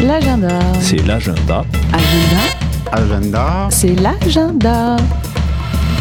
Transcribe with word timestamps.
L'agenda. 0.00 0.58
C'est 0.80 1.06
l'agenda. 1.06 1.62
Agenda. 1.92 2.42
Agenda. 2.92 3.68
C'est 3.68 3.94
l'agenda. 4.00 4.96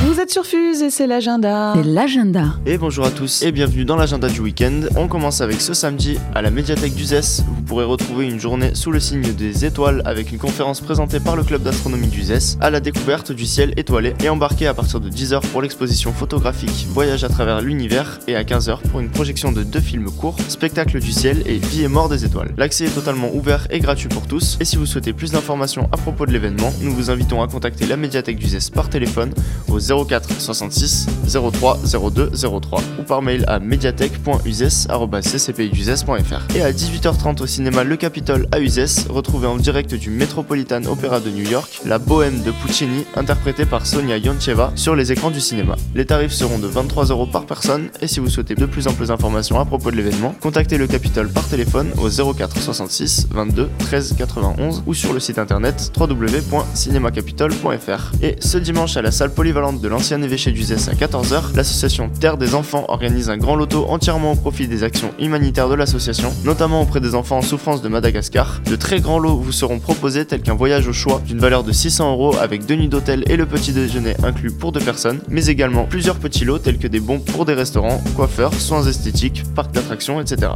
Vous 0.05 0.19
êtes 0.19 0.31
sur 0.31 0.45
Fuse 0.45 0.81
et 0.81 0.89
c'est 0.89 1.07
l'agenda. 1.07 1.71
C'est 1.77 1.83
l'agenda. 1.83 2.55
Et 2.65 2.77
bonjour 2.77 3.05
à 3.05 3.09
tous 3.09 3.41
et 3.41 3.53
bienvenue 3.53 3.85
dans 3.85 3.95
l'agenda 3.95 4.27
du 4.27 4.41
week-end. 4.41 4.81
On 4.97 5.07
commence 5.07 5.39
avec 5.39 5.61
ce 5.61 5.73
samedi 5.73 6.19
à 6.35 6.41
la 6.41 6.51
médiathèque 6.51 6.93
d'Uzès. 6.93 7.41
Vous 7.47 7.61
pourrez 7.61 7.85
retrouver 7.85 8.27
une 8.27 8.37
journée 8.37 8.75
sous 8.75 8.91
le 8.91 8.99
signe 8.99 9.33
des 9.33 9.63
étoiles 9.63 10.01
avec 10.03 10.33
une 10.33 10.39
conférence 10.39 10.81
présentée 10.81 11.21
par 11.21 11.37
le 11.37 11.43
club 11.43 11.63
d'astronomie 11.63 12.07
d'Uzès 12.07 12.57
à 12.59 12.69
la 12.69 12.81
découverte 12.81 13.31
du 13.31 13.45
ciel 13.45 13.73
étoilé 13.77 14.13
et 14.21 14.27
embarqué 14.27 14.67
à 14.67 14.73
partir 14.73 14.99
de 14.99 15.09
10h 15.09 15.39
pour 15.47 15.61
l'exposition 15.61 16.11
photographique 16.11 16.85
Voyage 16.89 17.23
à 17.23 17.29
travers 17.29 17.61
l'univers 17.61 18.19
et 18.27 18.35
à 18.35 18.43
15h 18.43 18.81
pour 18.91 18.99
une 18.99 19.09
projection 19.09 19.53
de 19.53 19.63
deux 19.63 19.79
films 19.79 20.11
courts, 20.11 20.35
Spectacle 20.49 20.99
du 20.99 21.13
ciel 21.13 21.43
et 21.45 21.59
Vie 21.59 21.83
et 21.83 21.87
mort 21.87 22.09
des 22.09 22.25
étoiles. 22.25 22.53
L'accès 22.57 22.85
est 22.85 22.95
totalement 22.95 23.33
ouvert 23.33 23.67
et 23.69 23.79
gratuit 23.79 24.09
pour 24.09 24.27
tous 24.27 24.57
et 24.59 24.65
si 24.65 24.75
vous 24.75 24.85
souhaitez 24.85 25.13
plus 25.13 25.31
d'informations 25.31 25.87
à 25.93 25.97
propos 25.97 26.25
de 26.25 26.33
l'événement, 26.33 26.73
nous 26.81 26.91
vous 26.91 27.09
invitons 27.09 27.41
à 27.41 27.47
contacter 27.47 27.85
la 27.85 27.95
médiathèque 27.95 28.37
d'Uzès 28.37 28.69
par 28.69 28.89
téléphone 28.89 29.31
au 29.69 29.79
04 30.07 30.39
66 30.39 31.07
03 31.27 31.79
02 32.11 32.31
03 32.33 32.81
ou 32.99 33.03
par 33.03 33.21
mail 33.21 33.43
à 33.47 33.59
médiathèque.uzes.ccpiduzes.fr. 33.59 36.55
Et 36.55 36.61
à 36.61 36.71
18h30 36.71 37.41
au 37.41 37.47
cinéma 37.47 37.83
Le 37.83 37.97
Capitole 37.97 38.47
à 38.51 38.59
Uzès, 38.59 39.05
retrouvez 39.09 39.47
en 39.47 39.57
direct 39.57 39.93
du 39.93 40.09
Metropolitan 40.09 40.83
Opera 40.85 41.19
de 41.19 41.29
New 41.29 41.47
York 41.49 41.81
la 41.85 41.99
Bohème 41.99 42.41
de 42.43 42.51
Puccini 42.51 43.03
interprétée 43.15 43.65
par 43.65 43.85
Sonia 43.85 44.17
Yoncheva 44.17 44.71
sur 44.75 44.95
les 44.95 45.11
écrans 45.11 45.31
du 45.31 45.41
cinéma. 45.41 45.75
Les 45.95 46.05
tarifs 46.05 46.33
seront 46.33 46.59
de 46.59 46.67
23 46.67 47.05
euros 47.05 47.27
par 47.27 47.45
personne 47.45 47.89
et 48.01 48.07
si 48.07 48.19
vous 48.19 48.29
souhaitez 48.29 48.55
de 48.55 48.65
plus 48.65 48.87
en 48.87 48.93
plus 48.93 49.07
d'informations 49.07 49.59
à 49.59 49.65
propos 49.65 49.91
de 49.91 49.97
l'événement, 49.97 50.33
contactez 50.41 50.77
le 50.77 50.87
Capitole 50.87 51.29
par 51.29 51.47
téléphone 51.47 51.91
au 51.97 52.09
04 52.33 52.61
66 52.61 53.27
22 53.31 53.69
13 53.79 54.15
91 54.17 54.83
ou 54.85 54.93
sur 54.93 55.13
le 55.13 55.19
site 55.19 55.39
internet 55.39 55.91
www.cinemacapitole.fr. 55.97 58.11
Et 58.21 58.35
ce 58.39 58.57
dimanche 58.57 58.97
à 58.97 59.01
la 59.01 59.11
salle 59.11 59.33
polyvalente 59.33 59.81
de 59.83 59.89
l'ancien 59.89 60.21
évêché 60.21 60.53
d'Uzès 60.53 60.89
à 60.89 60.93
14h, 60.93 61.55
l'association 61.55 62.09
Terre 62.09 62.37
des 62.37 62.55
Enfants 62.55 62.85
organise 62.87 63.29
un 63.29 63.35
grand 63.35 63.57
loto 63.57 63.85
entièrement 63.89 64.31
au 64.31 64.35
profit 64.35 64.69
des 64.69 64.83
actions 64.83 65.11
humanitaires 65.19 65.67
de 65.67 65.75
l'association, 65.75 66.33
notamment 66.45 66.81
auprès 66.81 67.01
des 67.01 67.15
enfants 67.15 67.39
en 67.39 67.41
souffrance 67.41 67.81
de 67.81 67.89
Madagascar. 67.89 68.61
De 68.65 68.77
très 68.77 69.01
grands 69.01 69.19
lots 69.19 69.35
vous 69.35 69.51
seront 69.51 69.79
proposés 69.79 70.25
tels 70.25 70.41
qu'un 70.41 70.53
voyage 70.53 70.87
au 70.87 70.93
choix 70.93 71.21
d'une 71.25 71.39
valeur 71.39 71.65
de 71.65 71.73
600 71.73 72.13
euros 72.13 72.37
avec 72.37 72.65
deux 72.65 72.75
nuits 72.75 72.87
d'hôtel 72.87 73.25
et 73.27 73.35
le 73.35 73.45
petit 73.45 73.73
déjeuner 73.73 74.15
inclus 74.23 74.51
pour 74.51 74.71
deux 74.71 74.79
personnes, 74.79 75.19
mais 75.27 75.47
également 75.47 75.83
plusieurs 75.83 76.15
petits 76.15 76.45
lots 76.45 76.59
tels 76.59 76.77
que 76.77 76.87
des 76.87 77.01
bons 77.01 77.19
pour 77.19 77.43
des 77.43 77.53
restaurants, 77.53 78.01
coiffeurs, 78.15 78.53
soins 78.53 78.87
esthétiques, 78.87 79.43
parcs 79.53 79.73
d'attractions, 79.73 80.21
etc. 80.21 80.53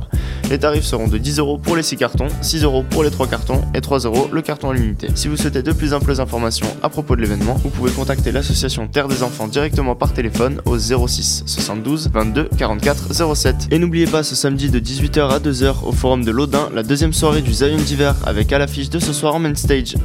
Les 0.50 0.58
tarifs 0.58 0.86
seront 0.86 1.10
de 1.10 1.18
10 1.18 1.40
euros 1.40 1.58
pour 1.58 1.76
les 1.76 1.84
6 1.84 1.98
cartons, 1.98 2.30
6 2.42 2.64
euros 2.64 2.86
pour 2.90 3.04
les 3.04 3.12
3 3.12 3.28
cartons 3.28 3.62
et 3.76 3.82
3 3.82 4.00
euros 4.00 4.30
le 4.32 4.42
carton 4.42 4.74
illimité. 4.74 5.10
Si 5.16 5.28
vous 5.28 5.36
souhaitez 5.36 5.64
de 5.64 5.74
plus 5.74 5.94
amples 5.94 6.22
informations 6.22 6.68
à 6.82 6.88
propos 6.88 7.18
de 7.18 7.22
l'événement, 7.22 7.56
vous 7.56 7.70
pouvez 7.70 7.92
contacter 7.92 8.32
l'association 8.32 8.88
Terre 8.88 9.10
des 9.10 9.17
Enfants 9.24 9.48
directement 9.48 9.96
par 9.96 10.14
téléphone 10.14 10.62
au 10.66 10.78
06 10.78 11.44
72 11.46 12.10
22 12.14 12.50
44 12.58 13.36
07. 13.36 13.68
Et 13.72 13.80
n'oubliez 13.80 14.06
pas 14.06 14.24
ce 14.24 14.36
samedi 14.36 14.70
de 14.70 14.80
18h 14.80 15.30
à 15.30 15.40
2h 15.40 15.84
au 15.86 15.92
forum 15.92 16.24
de 16.24 16.32
l'Audin, 16.32 16.70
la 16.74 16.84
deuxième 16.84 17.14
soirée 17.14 17.42
du 17.42 17.54
Zion 17.54 17.78
d'hiver 17.78 18.16
avec 18.26 18.52
à 18.54 18.60
l'affiche 18.60 18.90
de 18.90 19.00
ce 19.00 19.14
soir 19.14 19.36
en 19.36 19.40
main 19.40 19.56
stage 19.56 19.96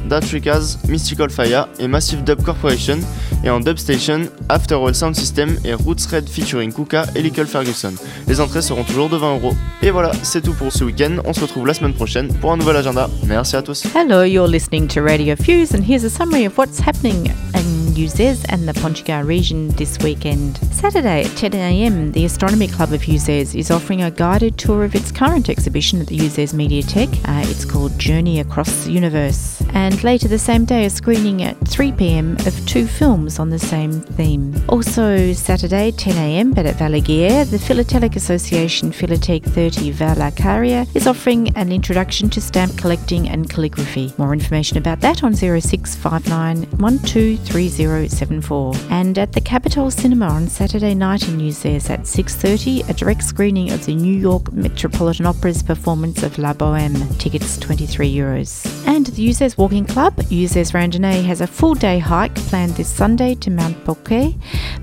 Mystical 0.87 1.29
Fire 1.29 1.67
et 1.79 1.87
Massive 1.87 2.23
Dub 2.23 2.41
Corporation 2.41 2.99
et 3.43 3.49
en 3.49 3.59
dub 3.59 3.77
station 3.77 4.21
After 4.49 4.75
All 4.75 4.95
Sound 4.95 5.15
System 5.15 5.57
et 5.65 5.73
Roots 5.73 6.07
Red 6.11 6.29
featuring 6.29 6.71
Kuka 6.71 7.05
et 7.15 7.21
Lickle 7.21 7.45
Ferguson. 7.45 7.93
Les 8.27 8.39
entrées 8.39 8.61
seront 8.61 8.83
toujours 8.83 9.09
de 9.09 9.17
20 9.17 9.35
euros. 9.35 9.53
Et 9.81 9.91
voilà, 9.91 10.11
c'est 10.23 10.41
tout 10.41 10.53
pour 10.53 10.71
ce 10.71 10.83
week-end. 10.83 11.17
On 11.25 11.33
se 11.33 11.41
retrouve 11.41 11.67
la 11.67 11.73
semaine 11.73 11.93
prochaine 11.93 12.33
pour 12.35 12.51
un 12.51 12.57
nouvel 12.57 12.77
agenda. 12.77 13.09
Merci 13.25 13.55
à 13.55 13.61
tous. 13.61 13.83
Hello, 13.95 14.23
you're 14.23 14.47
listening 14.47 14.87
to 14.87 15.01
Radio 15.01 15.35
Fuse, 15.35 15.73
and 15.73 15.83
here's 15.83 16.03
a 16.03 16.09
summary 16.09 16.45
of 16.45 16.57
what's 16.57 16.79
happening 16.79 17.27
in 17.53 17.93
Uzes 17.95 18.43
and 18.49 18.67
the 18.67 18.73
Ponchgar 18.73 19.25
region 19.25 19.69
this 19.77 19.97
weekend. 19.99 20.57
Saturday 20.71 21.23
at 21.23 21.31
10am, 21.31 22.13
the 22.13 22.25
Astronomy 22.25 22.67
Club 22.67 22.91
of 22.91 23.01
Uzes 23.01 23.55
is 23.55 23.69
offering 23.69 24.01
a 24.01 24.11
guided 24.11 24.57
tour 24.57 24.83
of 24.83 24.95
its 24.95 25.11
current 25.11 25.49
exhibition 25.49 26.01
at 26.01 26.07
the 26.07 26.17
Uzes 26.17 26.53
Mediatek. 26.53 27.09
Uh, 27.27 27.49
it's 27.49 27.65
called 27.65 27.97
Journey 27.99 28.39
Across 28.39 28.85
the 28.85 28.91
Universe. 28.91 29.52
And 29.73 30.03
later 30.03 30.27
the 30.27 30.39
same 30.39 30.65
day, 30.65 30.85
a 30.85 30.89
screening 30.89 31.41
at 31.43 31.59
3pm 31.61 32.45
of 32.45 32.65
two 32.67 32.85
films 32.85 33.39
on 33.39 33.49
the 33.49 33.59
same 33.59 34.01
theme. 34.01 34.55
Also, 34.69 35.33
Saturday 35.33 35.91
10am, 35.91 36.53
but 36.53 36.65
at 36.65 36.75
Valagier, 36.75 37.49
the 37.49 37.59
Philatelic 37.59 38.15
Association 38.15 38.91
Philatelic 38.91 39.43
30 39.43 39.91
Valacaria 39.93 40.87
is 40.95 41.07
offering 41.07 41.49
an 41.57 41.71
introduction 41.71 42.29
to 42.29 42.39
stamp 42.39 42.77
collecting 42.77 43.27
and 43.29 43.49
calligraphy. 43.49 44.13
More 44.17 44.33
information 44.33 44.77
about 44.77 44.99
that 45.01 45.23
on 45.23 45.33
0659 45.33 46.65
123074. 46.77 48.73
And 48.89 49.17
at 49.17 49.33
the 49.33 49.41
Capitol 49.41 49.89
Cinema 49.89 50.27
on 50.27 50.47
Saturday 50.47 50.93
night 50.93 51.27
in 51.27 51.39
Uzes 51.39 51.89
at 51.89 52.01
6.30, 52.01 52.87
a 52.89 52.93
direct 52.93 53.23
screening 53.23 53.71
of 53.71 53.85
the 53.85 53.95
New 53.95 54.13
York 54.13 54.53
Metropolitan 54.53 55.25
Opera's 55.25 55.63
performance 55.63 56.21
of 56.23 56.37
La 56.37 56.53
Boheme. 56.53 57.17
Tickets 57.17 57.57
23 57.57 58.13
euros. 58.13 58.82
And 58.85 59.07
the 59.07 59.29
Uzes 59.29 59.57
Walking 59.57 59.85
Club, 59.85 60.15
Uzes 60.29 60.73
Randonnée, 60.73 61.23
has 61.25 61.41
a 61.41 61.47
full 61.47 61.73
day 61.73 61.97
hike 61.99 62.35
planned 62.35 62.75
this 62.75 62.89
Sunday 62.89 63.33
to 63.35 63.49
Mount 63.49 63.85
Bouquet. 63.85 64.35